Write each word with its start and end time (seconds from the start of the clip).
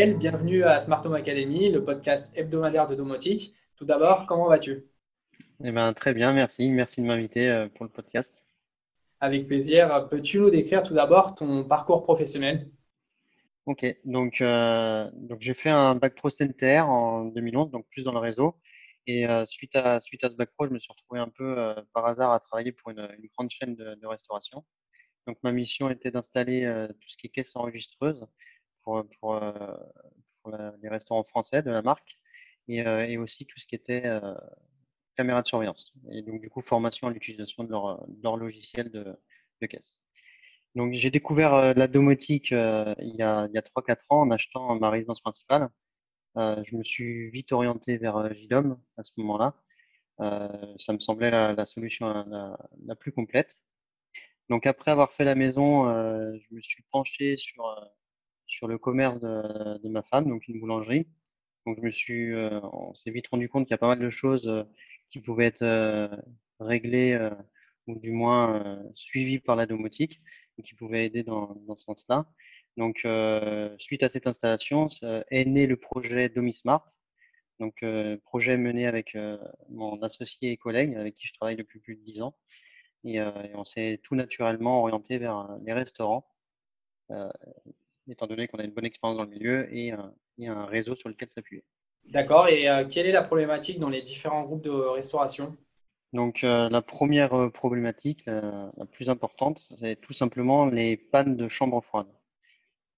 Bienvenue 0.00 0.64
à 0.64 0.80
Smart 0.80 1.04
Home 1.04 1.12
Academy, 1.12 1.70
le 1.70 1.84
podcast 1.84 2.32
hebdomadaire 2.34 2.86
de 2.86 2.94
domotique. 2.94 3.54
Tout 3.76 3.84
d'abord, 3.84 4.24
comment 4.26 4.48
vas-tu? 4.48 4.86
Eh 5.62 5.72
ben, 5.72 5.92
Très 5.92 6.14
bien, 6.14 6.32
merci. 6.32 6.70
Merci 6.70 7.02
de 7.02 7.06
m'inviter 7.06 7.50
euh, 7.50 7.68
pour 7.68 7.84
le 7.84 7.90
podcast. 7.90 8.46
Avec 9.20 9.46
plaisir. 9.46 10.08
Peux-tu 10.08 10.38
nous 10.38 10.48
décrire 10.48 10.82
tout 10.82 10.94
d'abord 10.94 11.34
ton 11.34 11.64
parcours 11.64 12.02
professionnel? 12.02 12.70
Ok, 13.66 13.84
donc, 14.06 14.40
euh, 14.40 15.10
donc 15.12 15.42
j'ai 15.42 15.52
fait 15.52 15.68
un 15.68 15.94
bac 15.96 16.14
pro 16.14 16.30
CNTR 16.30 16.88
en 16.88 17.26
2011, 17.26 17.70
donc 17.70 17.86
plus 17.90 18.02
dans 18.02 18.12
le 18.12 18.20
réseau. 18.20 18.56
Et 19.06 19.28
euh, 19.28 19.44
suite, 19.44 19.76
à, 19.76 20.00
suite 20.00 20.24
à 20.24 20.30
ce 20.30 20.34
bac 20.34 20.48
pro, 20.56 20.66
je 20.66 20.72
me 20.72 20.78
suis 20.78 20.90
retrouvé 20.90 21.20
un 21.20 21.28
peu 21.28 21.74
par 21.92 22.06
hasard 22.06 22.32
à 22.32 22.40
travailler 22.40 22.72
pour 22.72 22.90
une, 22.90 23.06
grande 23.36 23.50
chaîne 23.50 23.74
de, 23.74 24.06
restauration. 24.06 24.64
Donc 25.26 25.36
ma 25.42 25.52
mission 25.52 25.90
était 25.90 26.10
d'installer 26.10 26.86
tout 26.88 27.08
ce 27.08 27.18
qui 27.18 27.26
est 27.26 27.30
caisse 27.30 27.54
enregistreuse 27.54 28.26
pour, 28.84 29.04
pour 29.20 29.40
les 30.82 30.88
restaurants 30.88 31.24
français 31.24 31.62
de 31.62 31.70
la 31.70 31.82
marque 31.82 32.16
et, 32.68 32.78
et, 32.78 33.18
aussi 33.18 33.46
tout 33.46 33.58
ce 33.58 33.66
qui 33.66 33.74
était 33.74 34.04
caméra 35.20 35.42
de 35.42 35.48
surveillance. 35.48 35.92
Et 36.12 36.22
donc, 36.22 36.40
du 36.40 36.48
coup, 36.50 36.62
formation 36.62 37.08
à 37.08 37.10
l'utilisation 37.10 37.64
de 37.64 37.70
leur, 37.70 38.36
logiciel 38.36 38.90
de, 38.90 39.18
caisse. 39.66 40.02
Donc, 40.74 40.94
j'ai 40.94 41.10
découvert 41.10 41.54
euh, 41.54 41.74
la 41.74 41.88
domotique 41.88 42.52
euh, 42.52 42.94
il 43.00 43.16
y 43.16 43.22
a, 43.22 43.46
il 43.48 43.54
y 43.54 43.58
a 43.58 43.62
3-4 43.62 43.96
ans 44.08 44.20
en 44.22 44.30
achetant 44.30 44.78
ma 44.78 44.88
résidence 44.90 45.20
principale. 45.20 45.68
Euh, 46.36 46.62
je 46.64 46.76
me 46.76 46.84
suis 46.84 47.30
vite 47.30 47.52
orienté 47.52 47.98
vers 47.98 48.32
JDOM 48.34 48.80
à 48.96 49.02
ce 49.02 49.10
moment-là. 49.18 49.54
ça 50.78 50.92
me 50.92 51.00
semblait 51.00 51.30
la, 51.30 51.52
la 51.54 51.66
solution 51.66 52.06
la, 52.08 52.56
la, 52.86 52.96
plus 52.96 53.12
complète. 53.12 53.60
Donc, 54.48 54.66
après 54.66 54.90
avoir 54.90 55.12
fait 55.12 55.24
la 55.24 55.34
maison, 55.34 55.86
je 56.42 56.54
me 56.54 56.60
suis 56.62 56.82
penché 56.92 57.36
sur, 57.36 57.62
sur 58.60 58.68
le 58.68 58.76
commerce 58.76 59.18
de, 59.20 59.88
ma 59.88 60.02
femme, 60.02 60.28
donc 60.28 60.46
une 60.46 60.60
boulangerie. 60.60 61.06
Donc, 61.64 61.78
je 61.78 61.82
me 61.82 61.90
suis, 61.90 62.34
on 62.34 62.92
s'est 62.92 63.10
vite 63.10 63.28
rendu 63.28 63.48
compte 63.48 63.64
qu'il 63.64 63.70
y 63.70 63.74
a 63.74 63.78
pas 63.78 63.88
mal 63.88 63.98
de 63.98 64.10
choses 64.10 64.66
qui 65.08 65.20
pouvaient 65.20 65.46
être 65.46 65.62
euh, 65.62 66.14
réglés 66.60 67.12
euh, 67.14 67.30
ou 67.86 67.98
du 67.98 68.10
moins 68.12 68.62
euh, 68.62 68.82
suivis 68.94 69.38
par 69.38 69.56
la 69.56 69.64
domotique 69.64 70.20
qui 70.62 70.74
pouvaient 70.74 71.06
aider 71.06 71.22
dans, 71.22 71.56
ce 71.78 71.84
sens-là. 71.84 72.26
Donc, 72.76 73.06
suite 73.78 74.02
à 74.02 74.10
cette 74.10 74.26
installation, 74.26 74.88
est 75.30 75.46
né 75.46 75.66
le 75.66 75.76
projet 75.78 76.28
DomiSmart, 76.28 76.86
donc 77.60 77.82
projet 78.24 78.58
mené 78.58 78.86
avec 78.86 79.16
mon 79.70 80.02
associé 80.02 80.52
et 80.52 80.58
collègue 80.58 80.94
avec 80.96 81.14
qui 81.14 81.26
je 81.26 81.32
travaille 81.32 81.56
depuis 81.56 81.80
plus 81.80 81.96
de 81.96 82.02
dix 82.02 82.20
ans. 82.20 82.36
Et 83.04 83.22
on 83.54 83.64
s'est 83.64 84.00
tout 84.02 84.14
naturellement 84.14 84.82
orienté 84.82 85.16
vers 85.16 85.56
les 85.64 85.72
restaurants, 85.72 86.26
étant 88.10 88.26
donné 88.26 88.48
qu'on 88.48 88.58
a 88.58 88.64
une 88.64 88.72
bonne 88.72 88.84
expérience 88.84 89.16
dans 89.16 89.24
le 89.24 89.30
milieu 89.30 89.72
et, 89.74 89.92
et 90.38 90.48
un 90.48 90.66
réseau 90.66 90.94
sur 90.94 91.08
lequel 91.08 91.28
s'appuyer. 91.30 91.64
D'accord. 92.08 92.48
Et 92.48 92.68
euh, 92.68 92.84
quelle 92.88 93.06
est 93.06 93.12
la 93.12 93.22
problématique 93.22 93.78
dans 93.78 93.88
les 93.88 94.02
différents 94.02 94.42
groupes 94.42 94.62
de 94.62 94.70
restauration? 94.70 95.56
Donc, 96.12 96.42
euh, 96.42 96.68
la 96.68 96.82
première 96.82 97.34
euh, 97.34 97.50
problématique, 97.50 98.24
la 98.26 98.86
plus 98.90 99.08
importante, 99.10 99.68
c'est 99.78 100.00
tout 100.00 100.12
simplement 100.12 100.66
les 100.66 100.96
pannes 100.96 101.36
de 101.36 101.48
chambre 101.48 101.80
froide. 101.82 102.08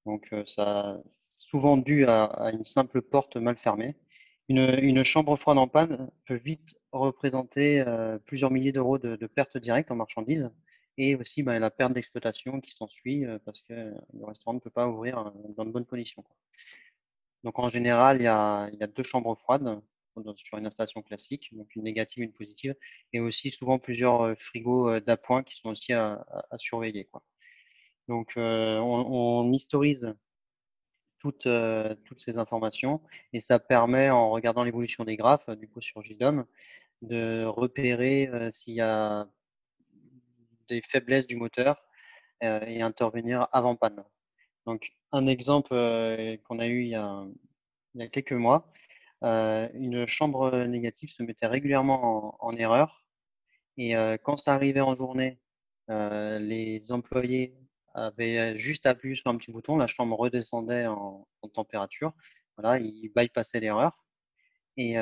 Donc, 0.06 0.34
ça 0.46 1.00
souvent 1.20 1.76
dû 1.76 2.06
à, 2.06 2.50
une 2.52 2.64
simple 2.64 3.02
porte 3.02 3.36
mal 3.36 3.56
fermée. 3.56 3.94
Une, 4.48 5.04
chambre 5.04 5.36
froide 5.36 5.58
en 5.58 5.68
panne 5.68 6.10
peut 6.26 6.34
vite 6.34 6.76
représenter 6.90 7.84
plusieurs 8.26 8.50
milliers 8.50 8.72
d'euros 8.72 8.98
de, 8.98 9.26
pertes 9.26 9.58
directes 9.58 9.90
en 9.90 9.96
marchandises 9.96 10.50
et 10.98 11.16
aussi 11.16 11.42
ben, 11.42 11.58
la 11.58 11.70
perte 11.70 11.92
d'exploitation 11.94 12.60
qui 12.60 12.72
s'ensuit 12.72 13.24
parce 13.44 13.60
que 13.62 13.72
le 13.72 14.24
restaurant 14.24 14.54
ne 14.54 14.60
peut 14.60 14.70
pas 14.70 14.88
ouvrir 14.88 15.32
dans 15.56 15.64
de 15.64 15.70
bonnes 15.70 15.86
conditions. 15.86 16.24
Donc 17.44 17.58
en 17.58 17.68
général, 17.68 18.18
il 18.20 18.24
y 18.24 18.26
a, 18.26 18.70
deux 18.86 19.02
chambres 19.02 19.36
froides 19.36 19.80
sur 20.36 20.58
une 20.58 20.66
installation 20.66 21.02
classique, 21.02 21.48
donc 21.52 21.74
une 21.74 21.82
négative, 21.84 22.22
une 22.22 22.32
positive, 22.32 22.74
et 23.12 23.20
aussi 23.20 23.50
souvent 23.50 23.78
plusieurs 23.78 24.22
euh, 24.22 24.34
frigos 24.34 24.88
euh, 24.90 25.00
d'appoint 25.00 25.42
qui 25.42 25.56
sont 25.56 25.70
aussi 25.70 25.92
à, 25.92 26.24
surveiller. 26.58 27.04
Quoi. 27.06 27.22
Donc 28.08 28.32
euh, 28.36 28.78
on, 28.78 29.50
historise 29.52 30.14
toutes, 31.18 31.48
toutes 32.04 32.20
ces 32.20 32.38
informations 32.38 33.00
et 33.32 33.40
ça 33.40 33.58
permet, 33.58 34.10
en 34.10 34.30
regardant 34.30 34.64
l'évolution 34.64 35.04
des 35.04 35.16
graphes, 35.16 35.48
du 35.50 35.68
coup 35.68 35.80
sur 35.80 36.02
JDOM, 36.02 36.44
de 37.02 37.44
repérer 37.44 38.28
s'il 38.52 38.74
y 38.74 38.80
a 38.80 39.28
des 40.68 40.82
faiblesses 40.88 41.26
du 41.26 41.36
moteur 41.36 41.82
et 42.42 42.82
intervenir 42.82 43.48
avant 43.52 43.76
panne. 43.76 44.04
Donc, 44.66 44.92
un 45.12 45.26
exemple 45.26 45.72
euh, 45.72 46.36
qu'on 46.44 46.58
a 46.58 46.66
eu 46.66 46.82
il 46.82 46.88
y 46.88 46.94
a, 46.94 48.08
quelques 48.08 48.32
mois, 48.32 48.72
euh, 49.24 49.68
une 49.74 50.06
chambre 50.06 50.64
négative 50.66 51.10
se 51.10 51.22
mettait 51.22 51.46
régulièrement 51.46 52.36
en, 52.44 52.52
erreur. 52.56 53.04
Et 53.76 53.96
euh, 53.96 54.16
quand 54.22 54.36
ça 54.36 54.54
arrivait 54.54 54.80
en 54.80 54.94
journée, 54.94 55.38
les 55.88 56.90
employés 56.90 57.54
avaient 57.94 58.56
juste 58.58 58.86
appuyé 58.86 59.14
sur 59.14 59.30
un 59.30 59.36
petit 59.36 59.52
bouton, 59.52 59.76
la 59.76 59.86
chambre 59.86 60.18
redescendait 60.18 60.86
en, 60.86 61.26
température. 61.54 62.12
Voilà, 62.56 62.78
ils 62.78 63.10
bypassaient 63.14 63.60
l'erreur. 63.60 63.92
Et, 64.78 64.94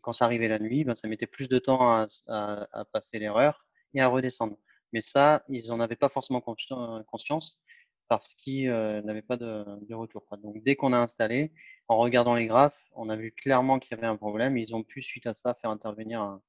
quand 0.00 0.12
ça 0.12 0.24
arrivait 0.24 0.48
la 0.48 0.58
nuit, 0.58 0.84
ben, 0.84 0.94
ça 0.94 1.08
mettait 1.08 1.26
plus 1.26 1.48
de 1.48 1.58
temps 1.58 2.06
à 2.28 2.84
passer 2.92 3.18
l'erreur 3.18 3.67
et 3.94 4.00
à 4.00 4.08
redescendre. 4.08 4.56
Mais 4.92 5.00
ça, 5.02 5.44
ils 5.48 5.68
n'en 5.68 5.80
avaient 5.80 5.96
pas 5.96 6.08
forcément 6.08 6.40
conscience 6.40 7.60
parce 8.08 8.34
qu'ils 8.34 8.68
euh, 8.68 9.02
n'avaient 9.02 9.22
pas 9.22 9.36
de, 9.36 9.94
retour. 9.94 10.24
Donc 10.42 10.62
dès 10.64 10.76
qu'on 10.76 10.92
a 10.92 10.98
installé, 10.98 11.52
en 11.88 11.98
regardant 11.98 12.34
les 12.34 12.46
graphes, 12.46 12.78
on 12.94 13.08
a 13.10 13.16
vu 13.16 13.32
clairement 13.32 13.78
qu'il 13.78 13.96
y 13.96 13.98
avait 13.98 14.06
un 14.06 14.16
problème. 14.16 14.56
Ils 14.56 14.74
ont 14.74 14.82
pu, 14.82 15.02
suite 15.02 15.26
à 15.26 15.34
ça, 15.34 15.54
faire 15.54 15.70
intervenir 15.70 16.22
un, 16.22 16.42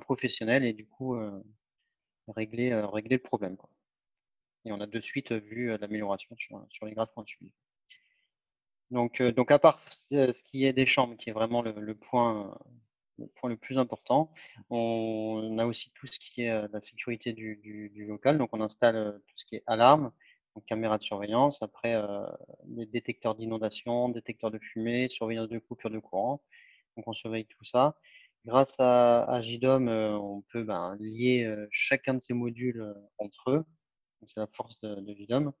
professionnel 0.00 0.64
et 0.64 0.74
du 0.74 0.86
coup 0.86 1.14
euh, 1.16 1.42
régler, 2.28 2.72
euh, 2.72 2.86
régler 2.86 3.16
le 3.16 3.22
problème. 3.22 3.56
Et 4.64 4.72
on 4.72 4.80
a 4.80 4.86
de 4.86 5.00
suite 5.00 5.32
vu 5.32 5.70
euh, 5.70 5.78
l'amélioration 5.80 6.34
sur, 6.36 6.84
les 6.84 6.92
graphes 6.92 7.12
qu'on 7.14 7.24
suit. 7.24 7.52
Donc, 8.90 9.20
euh, 9.20 9.32
donc 9.32 9.50
à 9.50 9.58
part 9.58 9.80
ce 10.10 10.42
qui 10.44 10.64
est 10.64 10.72
des 10.72 10.86
chambres, 10.86 11.16
qui 11.16 11.30
est 11.30 11.32
vraiment 11.32 11.62
le 11.62 11.94
point, 11.94 12.56
le 13.18 13.26
point 13.26 13.50
le 13.50 13.56
plus 13.56 13.78
important, 13.78 14.32
on 14.70 15.56
a 15.58 15.66
aussi 15.66 15.90
tout 15.94 16.06
ce 16.06 16.18
qui 16.18 16.42
est 16.42 16.68
la 16.72 16.80
sécurité 16.80 17.32
du, 17.32 17.90
local. 18.08 18.38
Donc 18.38 18.50
on 18.52 18.60
installe 18.60 19.20
tout 19.26 19.34
ce 19.36 19.44
qui 19.44 19.56
est 19.56 19.62
alarme, 19.66 20.12
caméra 20.60 20.98
de 20.98 21.02
surveillance, 21.02 21.62
après 21.62 21.94
euh, 21.94 22.26
détecteurs 22.64 23.34
d'inondation, 23.34 24.08
détecteurs 24.08 24.50
de 24.50 24.58
fumée, 24.58 25.08
surveillance 25.08 25.48
de 25.48 25.58
coupure 25.58 25.90
de 25.90 25.98
courant. 25.98 26.42
Donc 26.96 27.06
on 27.08 27.12
surveille 27.12 27.46
tout 27.46 27.64
ça. 27.64 27.96
Grâce 28.44 28.76
à, 28.78 29.40
JDOM, 29.42 29.88
euh, 29.88 30.16
on 30.16 30.42
peut 30.52 30.62
ben, 30.62 30.96
lier 31.00 31.44
euh, 31.44 31.66
chacun 31.72 32.14
de 32.14 32.22
ces 32.22 32.34
modules 32.34 32.94
entre 33.18 33.50
eux. 33.50 33.64
C'est 34.26 34.40
la 34.40 34.46
force 34.46 34.78
de, 34.80 34.94
de. 34.96 35.52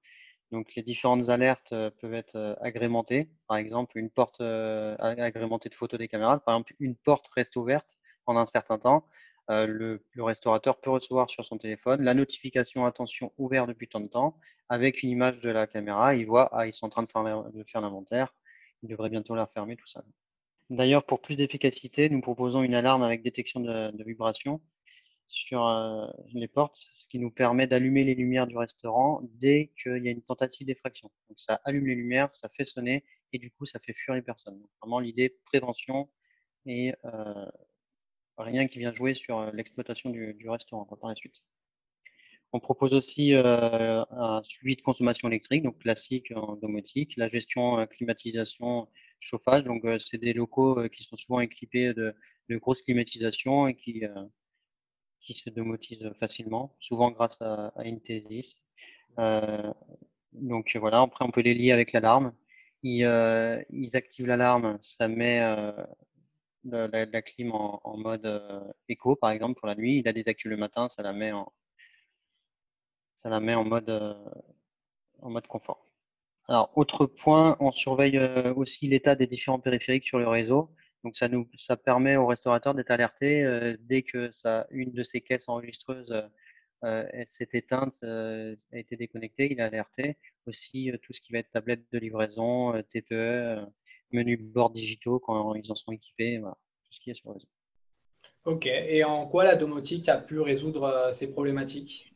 Donc 0.52 0.74
les 0.74 0.82
différentes 0.82 1.28
alertes 1.28 1.74
peuvent 2.00 2.14
être 2.14 2.56
agrémentées. 2.60 3.28
Par 3.48 3.56
exemple, 3.56 3.98
une 3.98 4.10
porte 4.10 4.40
agrémentée 4.40 5.68
de 5.68 5.74
photos 5.74 5.98
des 5.98 6.08
caméras. 6.08 6.38
Par 6.40 6.54
exemple, 6.54 6.74
une 6.80 6.94
porte 6.94 7.28
reste 7.34 7.56
ouverte 7.56 7.96
pendant 8.24 8.40
un 8.40 8.46
certain 8.46 8.78
temps. 8.78 9.06
Euh, 9.48 9.66
le, 9.66 10.02
restaurateur 10.22 10.80
peut 10.80 10.90
recevoir 10.90 11.30
sur 11.30 11.44
son 11.44 11.56
téléphone 11.56 12.02
la 12.02 12.14
notification 12.14 12.84
attention 12.84 13.32
ouvert 13.38 13.68
depuis 13.68 13.86
tant 13.86 14.00
de 14.00 14.08
temps 14.08 14.36
avec 14.68 15.04
une 15.04 15.10
image 15.10 15.40
de 15.40 15.50
la 15.50 15.66
caméra. 15.68 16.14
Il 16.16 16.26
voit, 16.26 16.50
ah, 16.52 16.66
ils 16.66 16.72
sont 16.72 16.86
en 16.86 16.90
train 16.90 17.02
de 17.04 17.64
faire, 17.64 17.80
l'inventaire. 17.80 18.34
Il 18.82 18.88
devrait 18.88 19.10
bientôt 19.10 19.34
la 19.36 19.46
fermer, 19.46 19.76
tout 19.76 19.86
ça. 19.86 20.02
D'ailleurs, 20.68 21.04
pour 21.04 21.22
plus 21.22 21.36
d'efficacité, 21.36 22.10
nous 22.10 22.20
proposons 22.20 22.62
une 22.64 22.74
alarme 22.74 23.04
avec 23.04 23.22
détection 23.22 23.60
de, 23.60 23.92
de 23.92 24.04
vibration 24.04 24.60
sur 25.28 25.66
euh, 25.66 26.06
les 26.32 26.48
portes, 26.48 26.88
ce 26.94 27.06
qui 27.08 27.18
nous 27.18 27.30
permet 27.30 27.66
d'allumer 27.66 28.04
les 28.04 28.14
lumières 28.14 28.46
du 28.46 28.56
restaurant 28.56 29.20
dès 29.34 29.72
qu'il 29.82 30.04
y 30.04 30.08
a 30.08 30.10
une 30.10 30.22
tentative 30.22 30.66
d'effraction. 30.66 31.10
Donc 31.28 31.38
ça 31.38 31.60
allume 31.64 31.86
les 31.86 31.94
lumières, 31.94 32.34
ça 32.34 32.48
fait 32.56 32.64
sonner 32.64 33.04
et 33.32 33.38
du 33.38 33.50
coup 33.50 33.66
ça 33.66 33.80
fait 33.80 33.92
fuir 33.92 34.14
les 34.14 34.22
personnes. 34.22 34.58
Donc, 34.58 34.70
vraiment 34.80 35.00
l'idée 35.00 35.36
prévention 35.46 36.08
et 36.64 36.94
euh, 37.04 37.46
rien 38.38 38.66
qui 38.66 38.78
vient 38.78 38.92
jouer 38.92 39.14
sur 39.14 39.38
euh, 39.38 39.50
l'exploitation 39.52 40.10
du, 40.10 40.48
restaurant 40.48 40.84
par 40.84 41.08
la 41.08 41.16
suite. 41.16 41.36
On 42.52 42.60
propose 42.60 42.94
aussi 42.94 43.34
un 43.34 44.40
suivi 44.44 44.76
de 44.76 44.80
consommation 44.80 45.28
électrique, 45.28 45.64
donc 45.64 45.78
classique 45.80 46.32
en 46.34 46.54
domotique, 46.54 47.14
la 47.16 47.28
gestion 47.28 47.84
climatisation, 47.88 48.88
chauffage. 49.18 49.64
Donc 49.64 49.84
c'est 49.98 50.16
des 50.18 50.32
locaux 50.32 50.88
qui 50.88 51.02
sont 51.02 51.16
souvent 51.16 51.40
équipés 51.40 51.92
de 51.92 52.14
grosses 52.56 52.82
climatisations 52.82 53.66
et 53.66 53.74
qui, 53.74 54.04
qui 55.26 55.34
se 55.34 55.50
domotisent 55.50 56.12
facilement, 56.20 56.74
souvent 56.80 57.10
grâce 57.10 57.40
à, 57.42 57.72
à 57.76 57.82
Intesis. 57.82 58.62
donc 60.32 60.76
voilà, 60.76 61.00
après 61.02 61.24
on 61.24 61.30
peut 61.30 61.42
les 61.42 61.54
lier 61.54 61.72
avec 61.72 61.92
l'alarme. 61.92 62.32
Ils, 62.82 63.02
ils 63.70 63.96
activent 63.96 64.26
l'alarme, 64.26 64.78
ça 64.82 65.08
met 65.08 65.40
la, 66.66 67.06
la, 67.06 67.22
clim 67.22 67.52
en, 67.52 67.96
mode 67.96 68.26
euh, 68.26 68.60
éco, 68.88 69.16
par 69.16 69.30
exemple, 69.30 69.58
pour 69.58 69.68
la 69.68 69.74
nuit. 69.74 69.98
Il 69.98 70.04
la 70.04 70.12
désactive 70.12 70.50
le 70.50 70.56
matin, 70.56 70.88
ça 70.88 71.02
la 71.02 71.12
met 71.12 71.32
en, 71.32 71.52
ça 73.22 73.28
la 73.28 73.40
met 73.40 73.54
en 73.54 73.64
mode, 73.64 73.88
euh, 73.88 74.14
en 75.22 75.30
mode 75.30 75.46
confort. 75.46 75.86
Alors, 76.48 76.70
autre 76.76 77.06
point, 77.06 77.56
on 77.60 77.72
surveille 77.72 78.18
aussi 78.56 78.88
l'état 78.88 79.16
des 79.16 79.26
différents 79.26 79.58
périphériques 79.58 80.06
sur 80.06 80.18
le 80.18 80.28
réseau. 80.28 80.70
Donc, 81.06 81.16
ça 81.16 81.28
nous, 81.28 81.48
ça 81.56 81.76
permet 81.76 82.16
au 82.16 82.26
restaurateur 82.26 82.74
d'être 82.74 82.90
alerté 82.90 83.76
dès 83.82 84.02
que 84.02 84.32
ça, 84.32 84.66
une 84.72 84.90
de 84.90 85.04
ces 85.04 85.20
caisses 85.20 85.48
enregistreuses 85.48 86.12
s'est 87.28 87.48
éteinte, 87.52 87.94
a 88.02 88.56
été 88.76 88.96
déconnectée, 88.96 89.52
il 89.52 89.60
est 89.60 89.62
alerté. 89.62 90.16
Aussi, 90.46 90.90
tout 91.02 91.12
ce 91.12 91.20
qui 91.20 91.32
va 91.32 91.38
être 91.38 91.50
tablette 91.52 91.84
de 91.92 92.00
livraison, 92.00 92.72
TPE, 92.90 93.64
menu 94.10 94.36
bord 94.36 94.70
digitaux 94.70 95.20
quand 95.20 95.54
ils 95.54 95.70
en 95.70 95.76
sont 95.76 95.92
équipés, 95.92 96.40
tout 96.42 96.92
ce 96.92 96.98
qui 96.98 97.12
est 97.12 97.14
sur 97.14 97.28
le 97.28 97.34
réseau. 97.34 97.48
Ok, 98.44 98.66
et 98.66 99.04
en 99.04 99.28
quoi 99.28 99.44
la 99.44 99.54
domotique 99.54 100.08
a 100.08 100.18
pu 100.18 100.40
résoudre 100.40 101.10
ces 101.12 101.30
problématiques? 101.30 102.12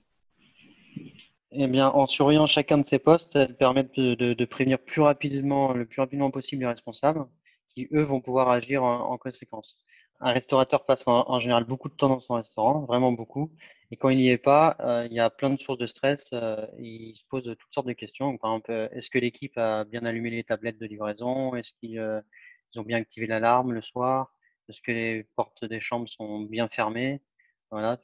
Eh 1.52 1.69
bien, 1.69 1.90
en 1.90 2.08
surveillant 2.08 2.46
chacun 2.46 2.78
de 2.78 2.84
ces 2.84 2.98
postes, 2.98 3.37
elle 3.37 3.56
permet 3.56 3.84
de, 3.84 4.44
prévenir 4.46 4.81
plus 4.81 5.00
rapidement, 5.02 5.75
le 5.75 5.87
plus 5.87 6.00
rapidement 6.00 6.32
possible 6.32 6.62
les 6.62 6.69
responsables, 6.69 7.25
eux 7.92 8.02
vont 8.02 8.20
pouvoir 8.20 8.50
agir 8.50 8.84
en, 8.84 9.16
conséquence. 9.18 9.76
Un 10.20 10.32
restaurateur 10.32 10.84
passe 10.84 11.04
en, 11.06 11.38
général 11.38 11.64
beaucoup 11.64 11.88
de 11.88 11.94
temps 11.94 12.08
dans 12.08 12.20
son 12.20 12.34
restaurant, 12.34 12.80
vraiment 12.80 13.12
beaucoup, 13.12 13.50
et 13.90 13.96
quand 13.96 14.08
il 14.10 14.18
n'y 14.18 14.28
est 14.30 14.38
pas, 14.38 14.76
euh, 14.80 15.06
il 15.10 15.12
y 15.14 15.20
a 15.20 15.30
plein 15.30 15.50
de 15.50 15.60
sources 15.60 15.78
de 15.78 15.86
stress. 15.86 16.30
Euh, 16.32 16.64
il 16.78 17.16
se 17.16 17.24
pose 17.28 17.44
toutes 17.44 17.74
sortes 17.74 17.88
de 17.88 17.92
questions. 17.92 18.36
Par 18.38 18.52
exemple, 18.52 18.70
euh, 18.70 18.88
est-ce 18.92 19.10
que 19.10 19.18
l'équipe 19.18 19.56
a 19.58 19.84
bien 19.84 20.04
allumé 20.04 20.30
les 20.30 20.44
tablettes 20.44 20.78
de 20.78 20.86
livraison? 20.86 21.56
Est-ce 21.56 21.72
qu'ils 21.74 22.00
ont 22.76 22.82
bien 22.82 22.98
activé 22.98 23.26
l'alarme 23.26 23.72
le 23.72 23.82
soir? 23.82 24.32
Est-ce 24.68 24.80
que 24.80 24.92
les 24.92 25.24
portes 25.36 25.64
des 25.64 25.80
chambres 25.80 26.08
sont 26.08 26.40
bien 26.42 26.68
fermées? 26.68 27.20
Voilà, 27.70 28.00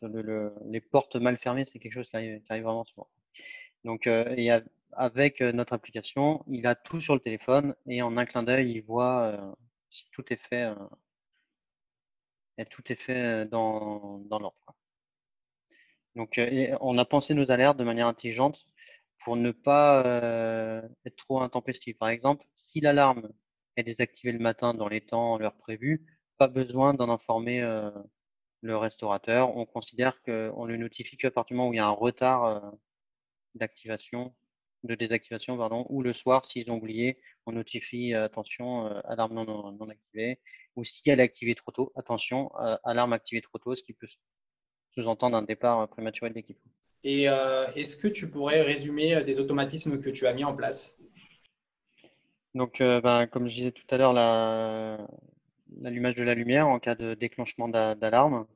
les 0.67 0.81
portes 0.81 1.17
mal 1.17 1.39
fermées, 1.39 1.65
c'est 1.67 1.79
quelque 1.81 1.95
chose 1.95 2.09
qui 2.09 2.17
arrive, 2.17 2.41
vraiment 2.49 2.85
souvent. 2.85 3.09
Donc, 3.85 4.09
avec 4.93 5.41
notre 5.41 5.73
application, 5.73 6.45
il 6.49 6.67
a 6.67 6.75
tout 6.77 7.01
sur 7.01 7.15
le 7.15 7.21
téléphone 7.21 7.75
et 7.87 8.03
en 8.03 8.17
un 8.17 8.27
clin 8.27 8.43
d'œil, 8.45 8.73
il 8.73 8.83
voit 8.83 9.57
tout 10.13 10.33
est 10.33 10.37
fait, 10.49 10.73
et 12.59 12.67
tout 12.67 12.83
est 12.93 13.01
fait 13.01 13.47
dans, 13.47 14.19
dans 14.21 14.39
l'ordre. 14.39 14.75
Donc, 16.15 16.41
on 16.81 16.99
a 16.99 17.05
pensé 17.05 17.35
nos 17.35 17.51
alertes 17.51 17.77
de 17.77 17.85
manière 17.85 18.07
intelligente 18.07 18.67
pour 19.21 19.37
ne 19.37 19.51
pas 19.51 20.03
être 21.05 21.17
trop 21.17 21.41
intempestif. 21.43 21.99
Par 21.99 22.09
exemple, 22.09 22.47
si 22.57 22.81
l'alarme 22.81 23.31
est 23.77 23.83
désactivée 23.83 24.33
le 24.33 24.39
matin 24.39 24.73
dans 24.75 24.89
les 24.89 25.03
temps, 25.03 25.39
l'heure 25.39 25.57
prévue, 25.57 26.07
pas 26.39 26.49
besoin 26.49 26.95
d'en 26.95 27.11
informer 27.11 27.61
le 28.63 28.77
restaurateur. 28.77 29.55
On 29.57 29.67
considère 29.67 30.23
qu'on 30.23 30.65
le 30.65 30.77
notifie 30.77 31.17
qu'à 31.17 31.31
partir 31.31 31.55
du 31.55 31.59
moment 31.59 31.69
où 31.71 31.75
il 31.75 31.77
y 31.77 31.81
a 31.81 31.87
un 31.87 31.91
retard 31.91 32.73
d'activation, 33.55 34.35
de 34.87 34.95
désactivation, 34.95 35.57
pardon, 35.57 35.87
ou 35.89 36.03
le 36.03 36.13
soir, 36.13 36.45
s'ils 36.45 36.71
ont 36.71 36.77
oublié, 36.77 37.19
on 37.47 37.53
notifie, 37.53 38.15
euh, 38.15 38.25
attention, 38.25 38.87
euh, 38.87 39.01
alarme 39.05 39.35
non, 39.35 39.73
non, 39.73 39.89
activée, 39.89 40.41
ou 40.77 40.85
si 40.85 41.03
elle 41.07 41.21
est 41.21 41.25
activée 41.25 41.55
trop 41.55 41.71
tôt, 41.71 41.93
attention, 41.97 42.51
euh, 42.61 42.77
alarme 42.85 43.13
activée 43.13 43.41
trop 43.41 43.59
tôt, 43.59 43.75
ce 43.75 43.83
qui 43.83 43.93
peut 43.93 44.09
sous-entendre 44.95 45.37
un 45.37 45.43
départ 45.43 45.89
prématuré 45.89 46.31
de 46.31 46.35
l'équipe. 46.35 46.59
Et 47.05 47.25
est-ce 47.77 47.97
que 47.97 48.09
tu 48.09 48.29
pourrais 48.29 48.63
résumer 48.63 49.23
des 49.23 49.39
automatismes 49.39 50.01
que 50.01 50.11
tu 50.11 50.27
as 50.27 50.33
mis 50.33 50.43
en 50.43 50.57
place? 50.57 50.99
Donc, 52.55 52.79
ben, 52.81 53.29
comme 53.29 53.47
je 53.47 53.55
disais 53.55 53.71
tout 53.71 53.87
à 53.91 53.97
l'heure, 53.97 54.13
l'allumage 55.81 56.17
de 56.17 56.25
la 56.25 56.35
lumière 56.35 56.67
en 56.67 56.81
cas 56.81 56.97
de 56.97 57.15
déclenchement 57.15 57.69
d'alarme. 57.69 58.47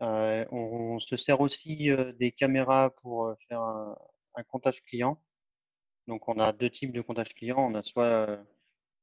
Euh, 0.00 0.44
on, 0.50 0.98
se 1.00 1.16
sert 1.16 1.40
aussi 1.40 1.90
des 2.18 2.32
caméras 2.32 2.90
pour 3.02 3.34
faire 3.48 3.60
un, 3.60 3.96
comptage 4.44 4.82
client. 4.84 5.20
Donc 6.06 6.28
on 6.28 6.38
a 6.38 6.52
deux 6.52 6.70
types 6.70 6.92
de 6.92 7.00
comptage 7.00 7.34
client. 7.34 7.58
On 7.58 7.74
a 7.74 7.82
soit 7.82 8.40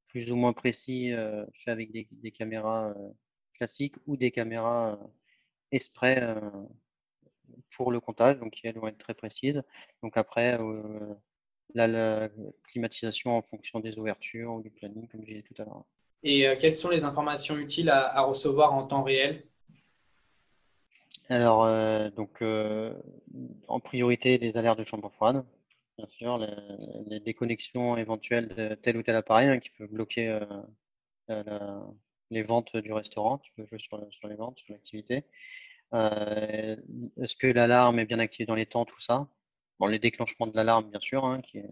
plus 0.06 0.32
ou 0.32 0.36
moins 0.36 0.52
précis 0.52 1.12
fait 1.64 1.70
avec 1.70 1.90
des, 1.92 2.30
caméras 2.32 2.94
classiques 3.54 3.96
ou 4.06 4.16
des 4.16 4.30
caméras 4.30 4.98
exprès 5.72 6.34
pour 7.76 7.92
le 7.92 8.00
comptage, 8.00 8.38
donc 8.38 8.52
qui 8.52 8.66
elles 8.66 8.78
vont 8.78 8.88
être 8.88 8.98
très 8.98 9.14
précises. 9.14 9.62
Donc 10.02 10.16
après, 10.16 10.58
la, 11.74 12.28
climatisation 12.68 13.36
en 13.36 13.42
fonction 13.42 13.80
des 13.80 13.98
ouvertures 13.98 14.54
ou 14.54 14.62
du 14.62 14.70
planning, 14.70 15.06
comme 15.08 15.22
je 15.22 15.26
disais 15.26 15.42
tout 15.42 15.60
à 15.60 15.64
l'heure. 15.64 15.84
Et 16.22 16.46
quelles 16.58 16.74
sont 16.74 16.90
les 16.90 17.04
informations 17.04 17.56
utiles 17.56 17.90
à 17.90 18.20
recevoir 18.22 18.74
en 18.74 18.86
temps 18.86 19.02
réel? 19.02 19.44
Alors, 21.28 21.64
euh, 21.64 22.10
donc, 22.10 22.42
euh, 22.42 22.94
en 23.68 23.80
priorité, 23.80 24.38
les 24.38 24.56
alertes 24.56 24.78
de 24.78 24.84
chambre 24.84 25.10
froide, 25.10 25.44
bien 25.98 26.06
sûr, 26.08 26.38
les, 26.38 27.20
déconnexions 27.20 27.96
éventuelles 27.96 28.48
de 28.48 28.74
tel 28.76 28.96
ou 28.96 29.02
tel 29.02 29.16
appareil 29.16 29.48
hein, 29.48 29.58
qui 29.58 29.70
peut 29.70 29.86
bloquer 29.86 30.38
euh, 31.30 31.80
les 32.30 32.42
ventes 32.42 32.76
du 32.76 32.92
restaurant, 32.92 33.38
tu 33.38 33.52
peux 33.56 33.66
jouer 33.66 33.78
sur, 33.78 33.98
les 34.28 34.36
ventes, 34.36 34.58
sur 34.58 34.72
l'activité. 34.72 35.24
Est-ce 35.92 37.36
que 37.36 37.46
l'alarme 37.46 37.98
est 37.98 38.06
bien 38.06 38.18
activée 38.18 38.46
dans 38.46 38.54
les 38.54 38.66
temps, 38.66 38.84
tout 38.84 39.00
ça? 39.00 39.28
Bon, 39.78 39.86
les 39.88 39.98
déclenchements 39.98 40.46
de 40.46 40.56
l'alarme, 40.56 40.90
bien 40.90 41.00
sûr, 41.00 41.24
hein, 41.24 41.42
qui 41.42 41.58
est, 41.58 41.70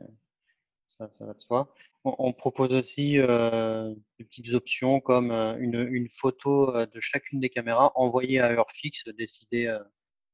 ça, 0.99 1.09
va 1.21 1.35
de 1.35 1.41
soi. 1.41 1.75
On, 2.05 2.33
propose 2.33 2.75
aussi 2.75 3.19
euh, 3.19 3.95
des 4.19 4.25
petites 4.25 4.53
options 4.53 5.01
comme 5.01 5.31
euh, 5.31 5.57
une, 5.59 6.09
photo 6.11 6.75
euh, 6.75 6.87
de 6.87 7.01
chacune 7.01 7.41
des 7.41 7.49
caméras 7.49 7.93
envoyée 7.95 8.41
à 8.41 8.51
heure 8.51 8.71
fixe, 8.73 9.05
décidée 9.17 9.75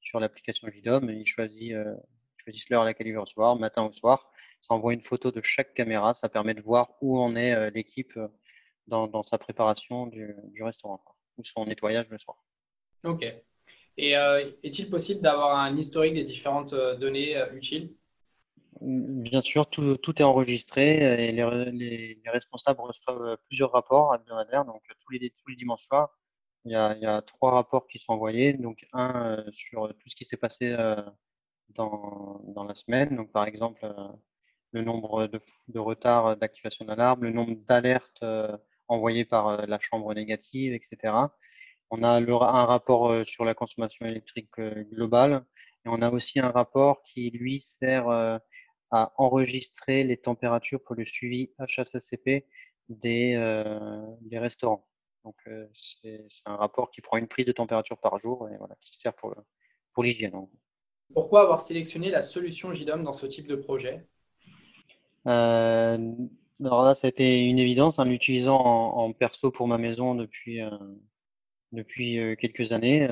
sur 0.00 0.18
l'application 0.18 0.68
JDOM. 0.68 1.08
Ils 1.10 1.26
choisissent, 1.26 1.72
l'heure 2.70 2.82
à 2.82 2.84
laquelle 2.84 3.06
ils 3.06 3.12
veulent 3.12 3.20
recevoir, 3.20 3.56
matin 3.56 3.84
ou 3.84 3.92
soir. 3.92 4.32
Ça 4.60 4.74
envoie 4.74 4.92
une 4.92 5.00
photo 5.00 5.30
de 5.30 5.40
chaque 5.42 5.74
caméra. 5.74 6.14
Ça 6.14 6.28
permet 6.28 6.54
de 6.54 6.60
voir 6.60 6.96
où 7.00 7.18
en 7.18 7.36
est 7.36 7.70
l'équipe 7.70 8.18
dans, 8.88 9.06
dans, 9.06 9.22
sa 9.22 9.38
préparation 9.38 10.06
du, 10.06 10.34
du, 10.52 10.62
restaurant 10.62 11.02
ou 11.38 11.44
son 11.44 11.66
nettoyage 11.66 12.10
le 12.10 12.18
soir. 12.18 12.36
Ok. 13.04 13.24
Et 13.96 14.12
est-il 14.62 14.90
possible 14.90 15.20
d'avoir 15.20 15.56
un 15.56 15.76
historique 15.76 16.14
des 16.14 16.24
différentes 16.24 16.74
données 16.74 17.40
utiles? 17.54 17.94
Bien 18.80 19.42
sûr, 19.42 19.68
tout, 19.68 19.98
est 20.16 20.22
enregistré 20.22 21.26
et 21.28 21.32
les, 21.32 21.70
les, 21.72 22.30
responsables 22.30 22.80
reçoivent 22.80 23.36
plusieurs 23.48 23.72
rapports 23.72 24.14
hebdomadaires, 24.14 24.64
donc 24.64 24.82
tous 25.00 25.12
les, 25.12 25.30
tous 25.30 25.48
les 25.48 25.56
dimanches 25.56 25.84
soirs. 25.86 26.16
Il 26.64 26.72
y, 26.72 26.74
a, 26.76 27.22
trois 27.22 27.52
rapports 27.52 27.86
qui 27.88 27.98
sont 27.98 28.12
envoyés, 28.12 28.52
donc 28.52 28.86
un 28.92 29.38
euh, 29.38 29.50
sur 29.52 29.88
tout 29.88 30.08
ce 30.08 30.14
qui 30.16 30.26
s'est 30.26 30.36
passé 30.36 30.72
euh, 30.72 30.96
dans, 31.70 32.42
dans, 32.54 32.64
la 32.64 32.74
semaine, 32.74 33.16
donc 33.16 33.32
par 33.32 33.46
exemple 33.46 33.80
euh, 33.84 34.08
le 34.72 34.82
nombre 34.82 35.26
de, 35.26 35.78
retards 35.78 36.36
d'activation 36.36 36.84
d'alarme, 36.84 37.24
le 37.24 37.30
nombre 37.32 37.56
d'alertes 37.66 38.24
envoyées 38.88 39.24
par 39.24 39.66
la 39.66 39.80
chambre 39.80 40.12
négative, 40.14 40.74
etc. 40.74 41.14
On 41.90 42.02
a 42.02 42.20
un 42.20 42.64
rapport 42.66 43.26
sur 43.26 43.44
la 43.44 43.54
consommation 43.54 44.06
électrique 44.06 44.60
globale 44.92 45.44
et 45.84 45.88
on 45.88 46.02
a 46.02 46.10
aussi 46.10 46.40
un 46.40 46.50
rapport 46.50 47.02
qui 47.04 47.30
lui 47.30 47.60
sert 47.60 48.40
à 48.90 49.12
enregistrer 49.16 50.04
les 50.04 50.16
températures 50.16 50.82
pour 50.82 50.96
le 50.96 51.04
suivi 51.04 51.50
HACCP 51.58 52.46
des, 52.88 53.34
euh, 53.36 54.04
des 54.22 54.38
restaurants. 54.38 54.86
Donc, 55.24 55.36
euh, 55.46 55.66
c'est 55.74 56.26
un 56.46 56.56
rapport 56.56 56.90
qui 56.90 57.00
prend 57.00 57.16
une 57.16 57.28
prise 57.28 57.46
de 57.46 57.52
température 57.52 57.98
par 57.98 58.18
jour 58.18 58.48
et 58.48 58.56
voilà, 58.56 58.74
qui 58.80 58.96
sert 58.96 59.14
pour, 59.14 59.34
pour 59.92 60.02
l'hygiène. 60.02 60.32
Pourquoi 61.12 61.42
avoir 61.42 61.60
sélectionné 61.60 62.10
la 62.10 62.20
solution 62.20 62.72
JDOM 62.72 63.02
dans 63.02 63.12
ce 63.12 63.26
type 63.26 63.46
de 63.46 63.56
projet? 63.56 64.06
Euh, 65.26 66.12
Alors 66.64 66.84
là, 66.84 66.94
ça 66.94 67.06
a 67.06 67.10
été 67.10 67.46
une 67.46 67.58
évidence 67.58 67.98
en 67.98 68.04
l'utilisant 68.04 68.58
en, 68.58 69.12
perso 69.12 69.50
pour 69.50 69.68
ma 69.68 69.76
maison 69.76 70.14
depuis, 70.14 70.62
euh, 70.62 70.70
depuis 71.72 72.36
quelques 72.38 72.72
années. 72.72 73.06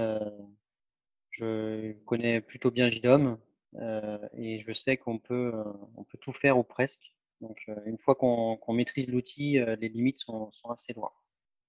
je 1.31 1.93
connais 2.05 2.41
plutôt 2.41 2.71
bien 2.71 2.91
JDOM. 2.91 3.39
Euh, 3.77 4.19
et 4.35 4.61
je 4.67 4.73
sais 4.73 4.97
qu'on 4.97 5.19
peut, 5.19 5.53
euh, 5.55 5.65
on 5.97 6.05
peut 6.05 6.19
tout 6.19 6.33
faire 6.33 6.59
ou 6.59 6.63
presque. 6.63 7.15
Donc, 7.41 7.63
euh, 7.69 7.77
une 7.87 7.99
fois 7.99 8.15
qu'on 8.15 8.59
maîtrise 8.73 9.09
l'outil, 9.09 9.59
les 9.81 9.89
limites 9.89 10.19
sont, 10.19 10.51
sont, 10.53 10.71
assez 10.71 10.93
loin. 10.93 11.13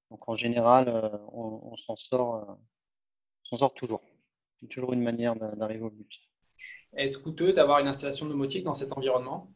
Donc, 0.09 0.27
en 0.27 0.33
général, 0.33 0.89
on, 1.31 1.59
on 1.71 1.77
s'en 1.77 1.95
sort, 1.95 2.57
s'en 3.43 3.57
sort 3.57 3.73
toujours. 3.75 4.01
C'est 4.59 4.67
toujours 4.67 4.93
une 4.93 5.03
manière 5.03 5.35
d'arriver 5.35 5.83
au 5.83 5.91
but. 5.91 6.11
Est-ce 6.95 7.17
coûteux 7.19 7.53
d'avoir 7.53 7.79
une 7.79 7.87
installation 7.87 8.25
domotique 8.25 8.63
dans 8.63 8.73
cet 8.73 8.91
environnement? 8.93 9.51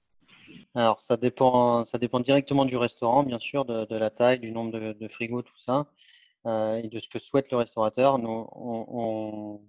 Alors, 0.75 1.01
ça 1.01 1.17
dépend, 1.17 1.85
ça 1.85 1.97
dépend 1.97 2.19
directement 2.19 2.65
du 2.65 2.77
restaurant, 2.77 3.23
bien 3.23 3.39
sûr, 3.39 3.65
de, 3.65 3.85
de 3.85 3.95
la 3.95 4.09
taille, 4.09 4.39
du 4.39 4.51
nombre 4.51 4.71
de, 4.71 4.93
de 4.93 5.07
frigos, 5.07 5.41
tout 5.41 5.57
ça, 5.57 5.87
euh, 6.45 6.77
et 6.77 6.87
de 6.87 6.99
ce 6.99 7.07
que 7.09 7.19
souhaite 7.19 7.51
le 7.51 7.57
restaurateur. 7.57 8.19
Nous, 8.19 8.29
on, 8.29 8.85
on, 8.89 9.61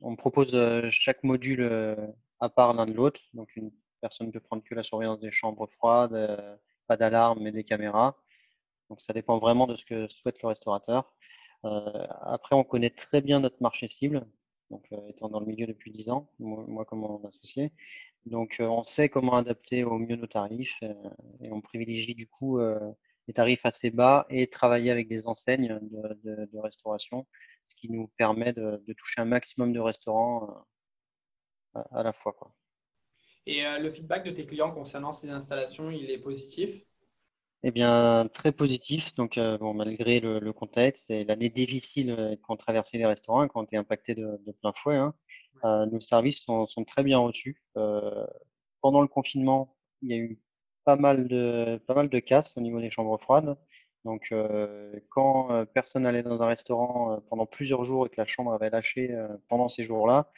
on 0.00 0.16
propose 0.16 0.54
euh, 0.54 0.88
chaque 0.90 1.22
module 1.24 1.60
euh, 1.62 1.96
à 2.40 2.48
part 2.48 2.74
l'un 2.74 2.86
de 2.86 2.92
l'autre. 2.92 3.20
Donc, 3.34 3.54
une 3.56 3.70
personne 4.00 4.32
peut 4.32 4.40
prendre 4.40 4.62
que 4.62 4.74
la 4.74 4.82
surveillance 4.82 5.20
des 5.20 5.32
chambres 5.32 5.66
froides, 5.76 6.14
euh, 6.14 6.56
pas 6.86 6.96
d'alarme, 6.96 7.40
mais 7.42 7.52
des 7.52 7.64
caméras. 7.64 8.16
Donc, 8.90 9.00
ça 9.02 9.12
dépend 9.12 9.38
vraiment 9.38 9.66
de 9.66 9.76
ce 9.76 9.84
que 9.84 10.08
souhaite 10.08 10.40
le 10.42 10.48
restaurateur. 10.48 11.12
après, 11.64 12.54
on 12.56 12.64
connaît 12.64 12.90
très 12.90 13.20
bien 13.20 13.40
notre 13.40 13.60
marché 13.62 13.88
cible. 13.88 14.26
donc 14.70 14.86
étant 15.08 15.28
dans 15.28 15.40
le 15.40 15.46
milieu 15.46 15.66
depuis 15.66 15.90
10 15.92 16.10
ans, 16.10 16.30
moi, 16.38 16.84
comme 16.84 17.00
mon 17.00 17.24
associé. 17.26 17.72
Donc 18.26 18.56
on 18.60 18.82
sait 18.84 19.08
comment 19.08 19.36
adapter 19.36 19.84
au 19.84 19.98
mieux 19.98 20.16
nos 20.16 20.26
tarifs 20.26 20.82
et 21.42 21.50
on 21.52 21.60
privilégie 21.60 22.14
du 22.14 22.26
coup 22.28 22.60
des 23.28 23.34
tarifs 23.34 23.64
assez 23.64 23.90
bas 23.90 24.26
et 24.30 24.48
travailler 24.48 24.90
avec 24.90 25.08
des 25.08 25.28
enseignes 25.28 25.78
de, 25.82 26.58
restauration, 26.58 27.26
ce 27.68 27.76
qui 27.76 27.90
nous 27.90 28.08
permet 28.16 28.52
de, 28.52 28.82
toucher 28.96 29.20
un 29.20 29.26
maximum 29.26 29.72
de 29.72 29.80
restaurants 29.80 30.66
à, 31.74 32.02
la 32.02 32.12
fois. 32.12 32.32
Quoi. 32.32 32.52
Et 33.46 33.62
le 33.78 33.90
feedback 33.90 34.24
de 34.24 34.30
tes 34.30 34.46
clients 34.46 34.72
concernant 34.72 35.12
ces 35.12 35.30
installations, 35.30 35.90
il 35.90 36.10
est 36.10 36.18
positif? 36.18 36.82
Eh 37.64 37.72
bien, 37.72 38.28
très 38.32 38.52
positif. 38.52 39.14
Donc, 39.16 39.36
euh, 39.36 39.58
bon, 39.58 39.74
malgré 39.74 40.20
le, 40.20 40.52
contexte 40.52 41.10
et 41.10 41.24
l'année 41.24 41.48
difficile 41.50 42.10
euh, 42.12 42.36
qu'ont 42.36 42.56
traversé 42.56 42.98
les 42.98 43.06
restaurants, 43.06 43.48
qui 43.48 43.56
ont 43.56 43.64
été 43.64 43.76
impactés 43.76 44.14
de, 44.14 44.38
plein 44.60 44.72
fouet, 44.72 44.96
hein, 44.96 45.14
euh, 45.64 45.86
nos 45.86 46.00
services 46.00 46.44
sont, 46.44 46.66
très 46.86 47.02
bien 47.02 47.18
reçus. 47.18 47.60
pendant 48.80 49.00
le 49.02 49.08
confinement, 49.08 49.76
il 50.02 50.10
y 50.10 50.14
a 50.14 50.16
eu 50.16 50.40
pas 50.84 50.96
mal 50.96 51.28
de, 51.28 51.80
pas 51.86 51.94
mal 51.94 52.08
de 52.08 52.18
casse 52.20 52.56
au 52.56 52.60
niveau 52.60 52.80
des 52.80 52.90
chambres 52.90 53.18
froides. 53.20 53.56
Donc, 54.04 54.32
quand 55.10 55.66
personne 55.74 56.04
n'allait 56.04 56.22
dans 56.22 56.42
un 56.42 56.46
restaurant 56.46 57.20
pendant 57.28 57.46
plusieurs 57.46 57.84
jours 57.84 58.06
et 58.06 58.08
que 58.08 58.16
la 58.16 58.26
chambre 58.26 58.52
avait 58.52 58.70
lâché 58.70 59.14
pendant 59.48 59.68
ces 59.68 59.84
jours-là, 59.84 60.30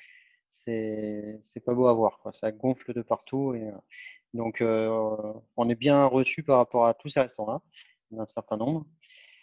c'est 0.50 1.64
pas 1.64 1.74
beau 1.74 1.86
à 1.86 1.92
voir. 1.92 2.18
Quoi. 2.18 2.32
Ça 2.32 2.50
gonfle 2.52 2.94
de 2.94 3.02
partout 3.02 3.54
et 3.54 3.70
donc, 4.34 4.60
euh, 4.60 5.32
on 5.56 5.68
est 5.68 5.74
bien 5.74 6.06
reçu 6.06 6.42
par 6.42 6.58
rapport 6.58 6.86
à 6.86 6.94
tous 6.94 7.08
ces 7.08 7.20
restaurants-là, 7.20 7.60
un 8.16 8.26
certain 8.26 8.56
nombre. 8.56 8.86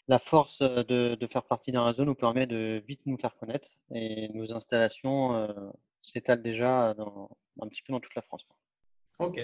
La 0.07 0.19
force 0.19 0.62
de, 0.62 1.17
faire 1.29 1.43
partie 1.43 1.71
d'un 1.71 1.83
réseau 1.83 2.05
nous 2.05 2.15
permet 2.15 2.47
de 2.47 2.81
vite 2.88 3.01
nous 3.05 3.17
faire 3.17 3.36
connaître 3.36 3.71
et 3.93 4.29
nos 4.29 4.53
installations 4.53 5.36
euh, 5.36 5.47
s'étalent 6.01 6.41
déjà 6.41 6.95
un 7.59 7.67
petit 7.67 7.81
peu 7.81 7.91
dans 7.91 8.00
toute 8.00 8.15
la 8.15 8.21
France. 8.21 8.45
Ok. 9.19 9.41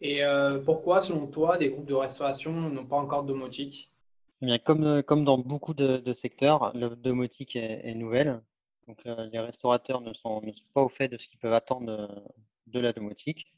Et 0.00 0.24
euh, 0.24 0.60
pourquoi, 0.60 1.00
selon 1.00 1.26
toi, 1.26 1.58
des 1.58 1.70
groupes 1.70 1.86
de 1.86 1.94
restauration 1.94 2.52
n'ont 2.52 2.86
pas 2.86 2.96
encore 2.96 3.24
de 3.24 3.28
domotique? 3.28 3.92
Eh 4.42 4.46
bien, 4.46 4.58
comme, 4.58 5.24
dans 5.24 5.38
beaucoup 5.38 5.74
de, 5.74 6.12
secteurs, 6.14 6.72
la 6.76 6.90
domotique 6.90 7.56
est, 7.56 7.94
nouvelle. 7.94 8.40
Donc, 8.86 9.02
les 9.04 9.38
restaurateurs 9.40 10.00
ne 10.00 10.12
sont, 10.14 10.42
pas 10.74 10.82
au 10.82 10.88
fait 10.88 11.08
de 11.08 11.18
ce 11.18 11.28
qu'ils 11.28 11.38
peuvent 11.38 11.52
attendre 11.52 12.24
de 12.66 12.80
la 12.80 12.92
domotique. 12.92 13.52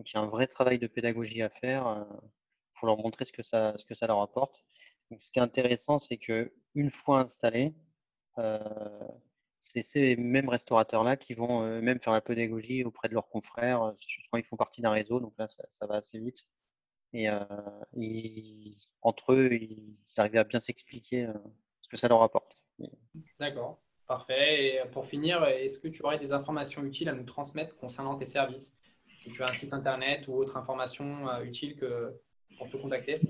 Donc 0.00 0.10
il 0.10 0.14
y 0.14 0.16
a 0.16 0.22
un 0.22 0.28
vrai 0.28 0.46
travail 0.46 0.78
de 0.78 0.86
pédagogie 0.86 1.42
à 1.42 1.50
faire 1.50 1.86
euh, 1.86 2.04
pour 2.74 2.86
leur 2.86 2.96
montrer 2.96 3.26
ce 3.26 3.32
que 3.32 3.42
ça, 3.42 3.74
leur 4.00 4.22
apporte. 4.22 4.54
Donc, 5.10 5.22
ce 5.22 5.30
qui 5.30 5.38
est 5.38 5.42
intéressant, 5.42 5.98
c'est 5.98 6.16
que 6.16 6.52
une 6.74 6.90
fois 6.90 7.20
installé, 7.20 7.74
euh, 8.38 8.58
c'est 9.60 9.82
ces 9.82 10.16
mêmes 10.16 10.48
restaurateurs-là 10.48 11.18
qui 11.18 11.34
vont 11.34 11.64
euh, 11.64 11.82
même 11.82 12.00
faire 12.00 12.14
la 12.14 12.22
pédagogie 12.22 12.82
auprès 12.84 13.10
de 13.10 13.14
leurs 13.14 13.28
confrères 13.28 13.94
quand 14.30 14.38
ils 14.38 14.44
font 14.44 14.56
partie 14.56 14.80
d'un 14.80 14.92
réseau. 14.92 15.20
Donc 15.20 15.34
là, 15.38 15.48
ça, 15.48 15.66
va 15.86 15.96
assez 15.96 16.18
vite. 16.18 16.46
Et 17.12 17.28
entre 19.02 19.32
eux, 19.32 19.52
ils 19.52 19.96
arrivent 20.16 20.36
à 20.36 20.44
bien 20.44 20.60
s'expliquer 20.60 21.28
ce 21.82 21.88
que 21.88 21.96
ça 21.96 22.08
leur 22.08 22.22
apporte. 22.22 22.56
D'accord, 23.38 23.78
parfait. 24.06 24.64
Et 24.64 24.80
pour 24.92 25.06
finir, 25.06 25.44
est-ce 25.44 25.78
que 25.78 25.88
tu 25.88 26.02
aurais 26.02 26.18
des 26.18 26.32
informations 26.32 26.84
utiles 26.84 27.08
à 27.08 27.12
nous 27.12 27.24
transmettre 27.24 27.76
concernant 27.76 28.16
tes 28.16 28.26
services? 28.26 28.74
Si 29.18 29.30
tu 29.30 29.42
as 29.42 29.50
un 29.50 29.54
site 29.54 29.74
internet 29.74 30.26
ou 30.28 30.34
autre 30.34 30.56
information 30.56 31.28
euh, 31.28 31.42
utile 31.42 31.76
que, 31.76 32.18
pour 32.56 32.70
te 32.70 32.78
contacter? 32.78 33.20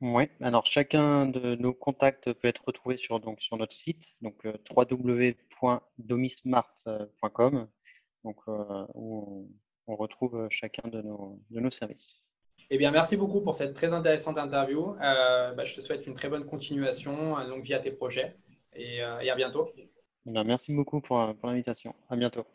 Oui, 0.00 0.28
alors 0.40 0.64
chacun 0.66 1.26
de 1.26 1.56
nos 1.56 1.74
contacts 1.74 2.32
peut 2.32 2.48
être 2.48 2.64
retrouvé 2.66 2.96
sur, 2.96 3.18
donc, 3.18 3.40
sur 3.40 3.56
notre 3.56 3.72
site, 3.72 4.14
donc 4.20 4.46
euh, 4.46 4.52
www.domismart.com, 4.70 7.68
donc, 8.22 8.36
euh, 8.46 8.86
où 8.94 9.50
on, 9.86 9.96
retrouve 9.96 10.46
chacun 10.50 10.86
de 10.88 11.02
nos, 11.02 11.40
de 11.50 11.60
nos 11.60 11.70
services. 11.70 12.22
Eh 12.70 12.78
bien, 12.78 12.90
merci 12.90 13.16
beaucoup 13.16 13.40
pour 13.40 13.54
cette 13.54 13.74
très 13.74 13.92
intéressante 13.92 14.38
interview. 14.38 14.94
Bah, 14.98 15.64
je 15.64 15.74
te 15.74 15.80
souhaite 15.80 16.06
une 16.06 16.14
très 16.14 16.28
bonne 16.28 16.44
continuation, 16.44 17.36
longue 17.46 17.62
vie 17.62 17.74
à 17.74 17.78
tes 17.78 17.92
projets 17.92 18.36
et, 18.74 19.00
à 19.02 19.34
bientôt. 19.36 19.68
Eh 19.78 20.30
merci 20.44 20.74
beaucoup 20.74 21.00
pour, 21.00 21.34
pour 21.36 21.48
l'invitation. 21.48 21.94
À 22.10 22.16
bientôt. 22.16 22.44